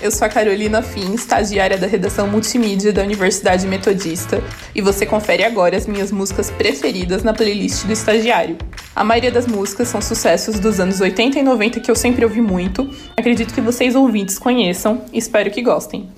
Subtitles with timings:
[0.00, 4.42] eu sou a Carolina Fim, estagiária da redação multimídia da Universidade Metodista,
[4.74, 8.56] e você confere agora as minhas músicas preferidas na playlist do estagiário.
[8.94, 12.40] A maioria das músicas são sucessos dos anos 80 e 90 que eu sempre ouvi
[12.40, 12.88] muito.
[13.16, 16.17] Acredito que vocês ouvintes conheçam e espero que gostem.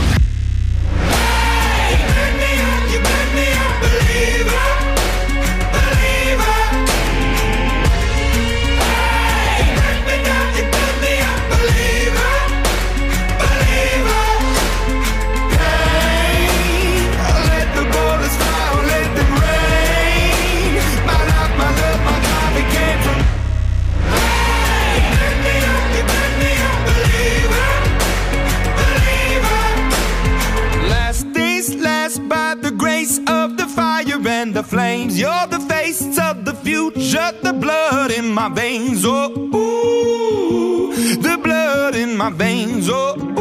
[35.01, 35.19] Flames.
[35.19, 39.03] You're the face of the future, the blood in my veins.
[39.05, 42.87] Oh, ooh, the blood in my veins.
[42.89, 43.31] Oh, ooh.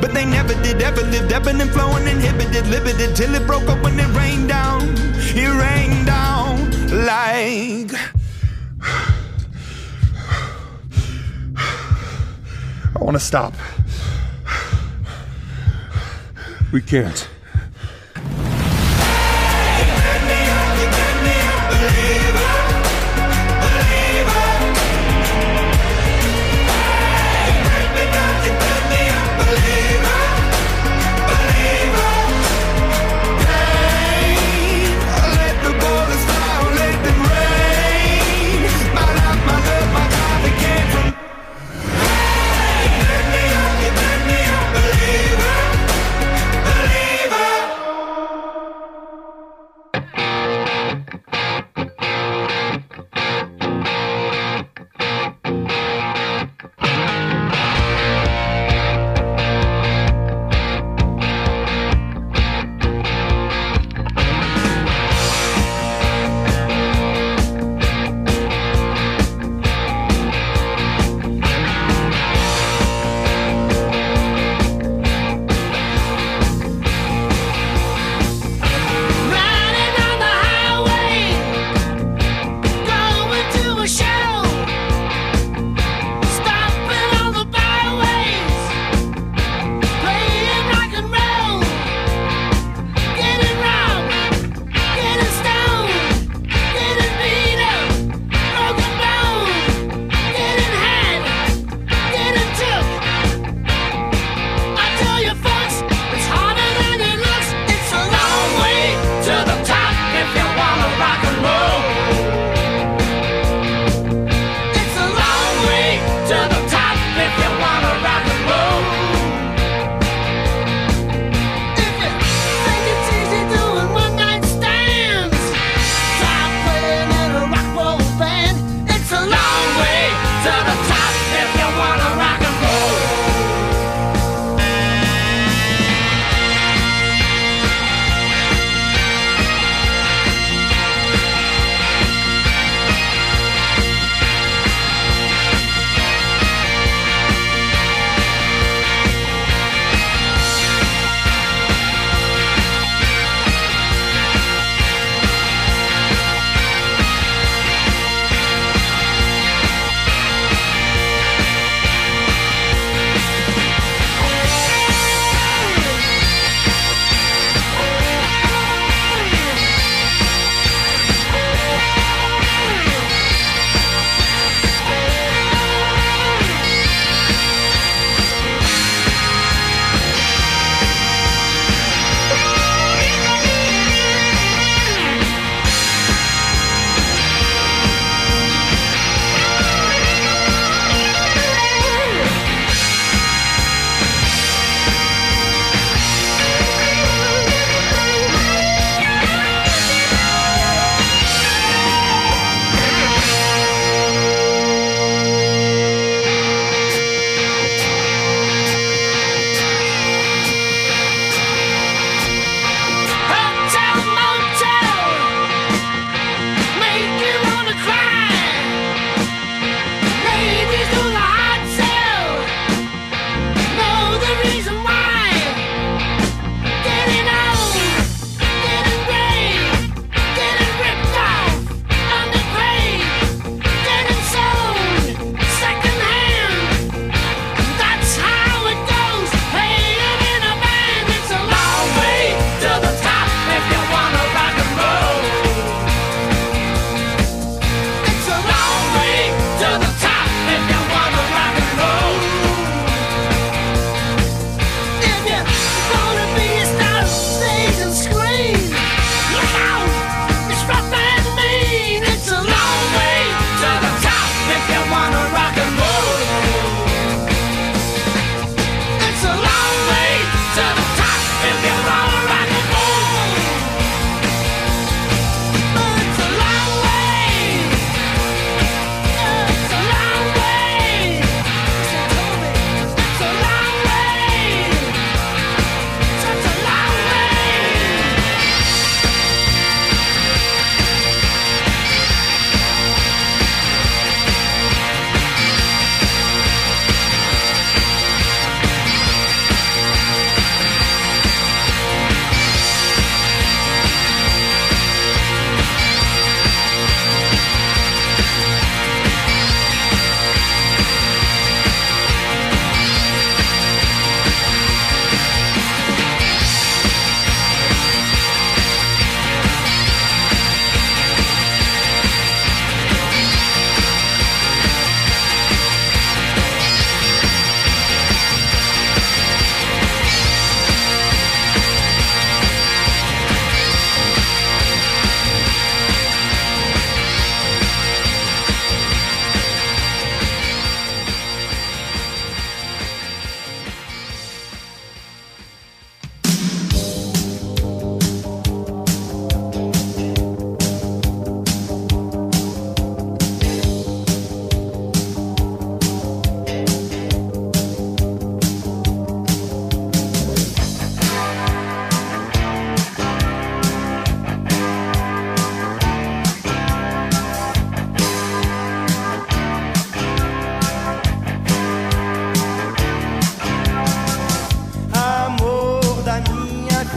[0.00, 3.82] But they never did, ever lived, ebbing and flowing, inhibited, limited, till it broke up
[3.82, 4.82] when it rained down.
[5.34, 6.70] It rained down
[7.06, 7.92] like.
[12.96, 13.54] I want to stop.
[16.70, 17.26] We can't.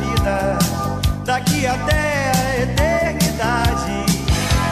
[0.02, 0.58] vida,
[1.26, 4.06] daqui até a eternidade.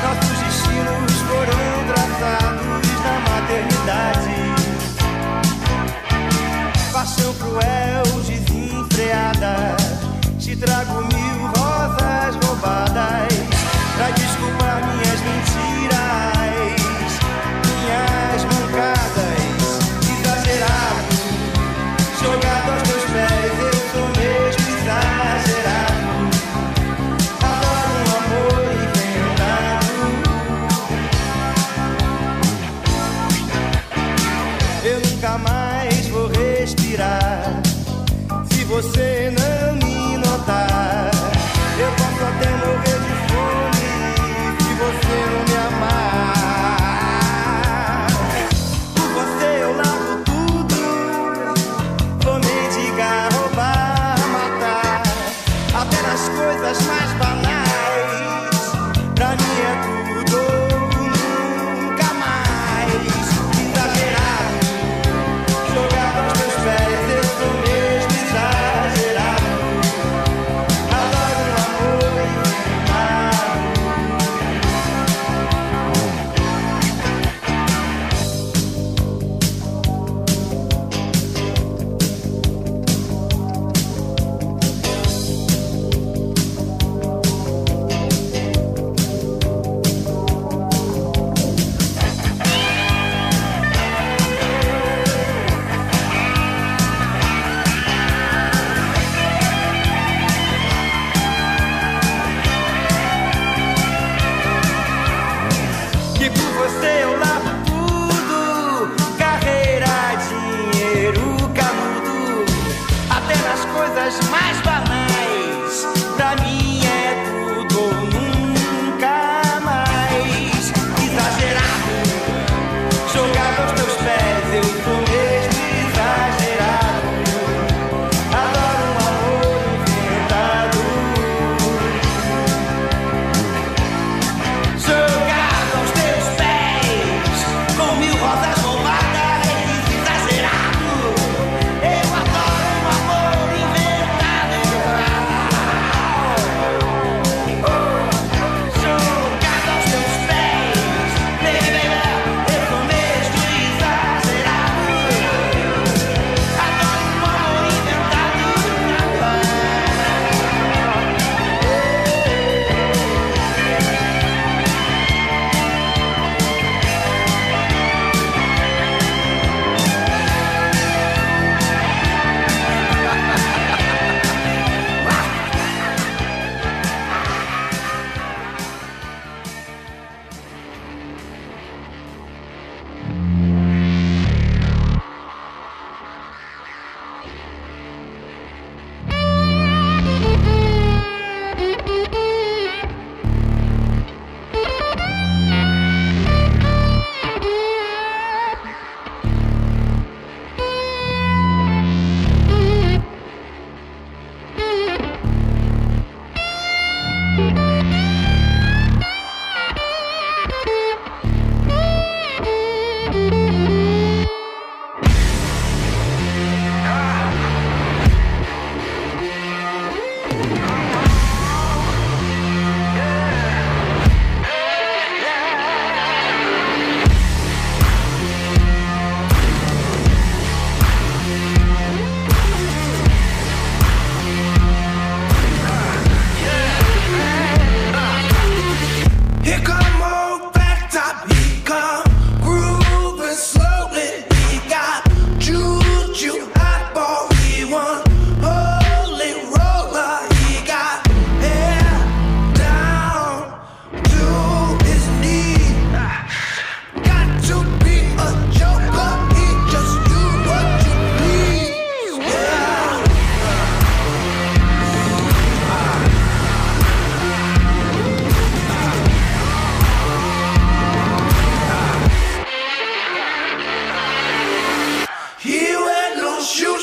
[0.04, 4.38] Nossos destinos foram traçados na maternidade.
[6.92, 9.78] Paixão cruel, desenfreada,
[10.40, 13.34] te trago mil rosas roubadas
[13.96, 15.79] pra desculpar minhas mentiras.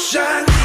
[0.07, 0.56] Shine.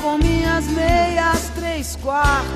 [0.00, 2.50] com minhas meias três quartos,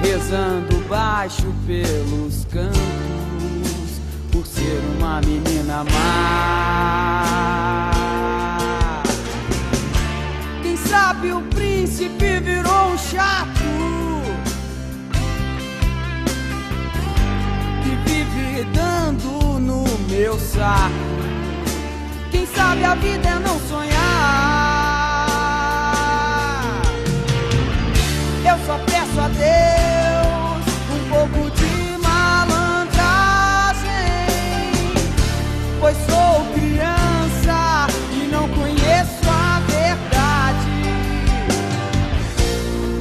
[0.00, 7.22] rezando baixo pelos cantos, por ser uma menina má.
[10.62, 13.52] Quem sabe o príncipe virou um chato.
[17.82, 21.21] que Vive dando no meu saco.
[22.32, 23.92] Quem sabe a vida é não sonhar.
[28.42, 30.64] Eu só peço a Deus
[30.94, 32.96] um pouco de malandragem,
[35.78, 40.72] pois sou criança e não conheço a verdade.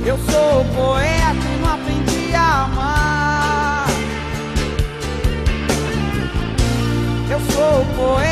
[0.05, 3.87] Eu sou poeta e não aprendi a amar.
[7.29, 8.30] Eu sou poeta.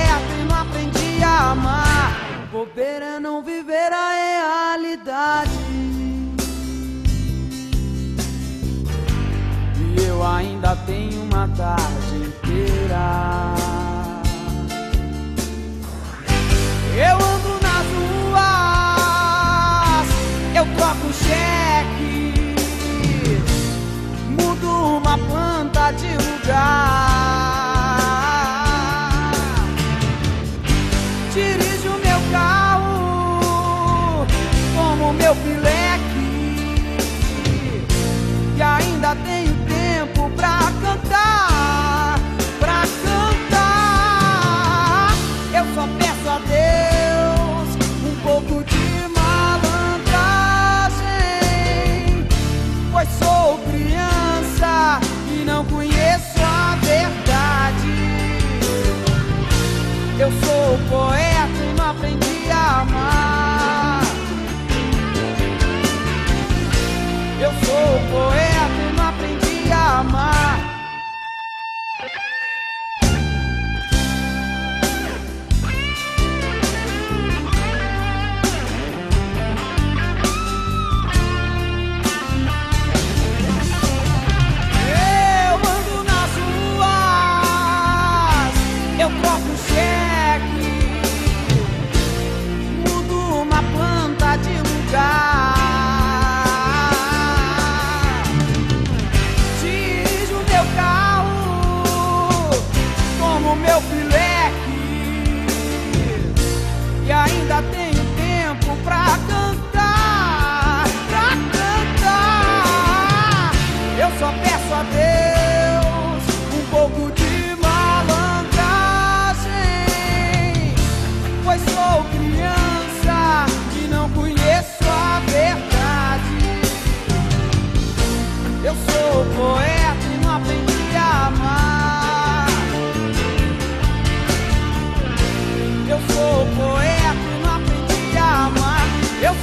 [5.00, 5.52] realidade.
[9.78, 13.56] E eu ainda tenho uma tarde inteira.
[16.96, 17.86] Eu ando nas
[18.28, 20.08] ruas,
[20.56, 22.56] eu troco cheque,
[24.30, 26.19] mudo uma planta de
[60.90, 64.02] poeta e não aprendi a amar.
[67.40, 68.49] Eu sou poeta.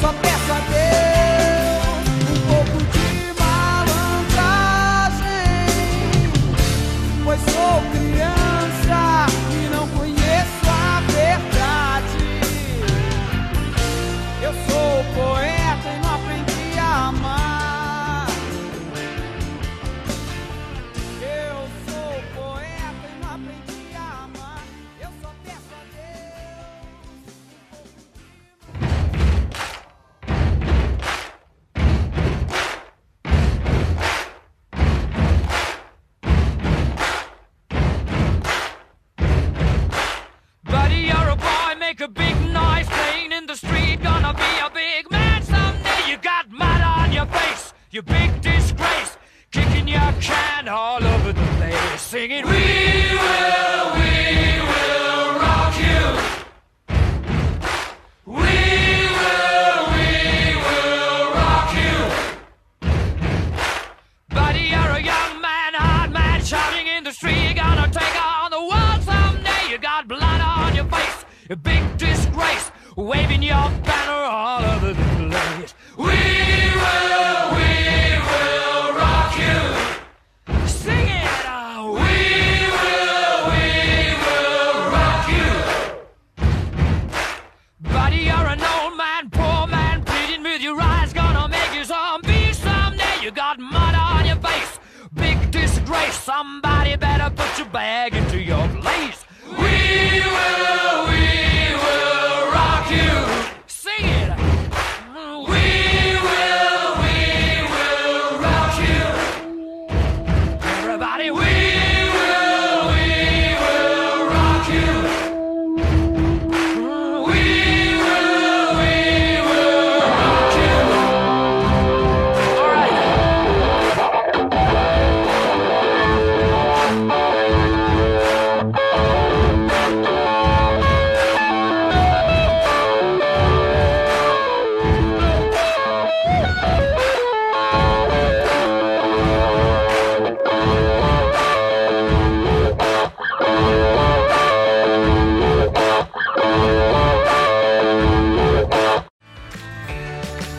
[0.07, 0.36] papel.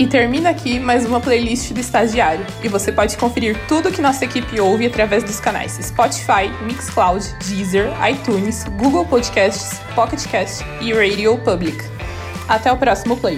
[0.08, 2.46] E termina aqui mais uma playlist do Estagiário.
[2.64, 7.90] E você pode conferir tudo que nossa equipe ouve através dos canais Spotify, Mixcloud, Deezer,
[8.10, 11.84] iTunes, Google Podcasts, Pocket Cast e Radio Public.
[12.48, 13.38] Até o próximo play.